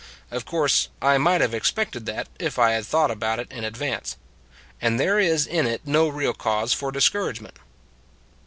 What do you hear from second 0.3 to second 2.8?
Of course, I might have expected that, if I